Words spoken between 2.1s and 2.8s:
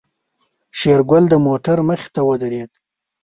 ته ودرېد.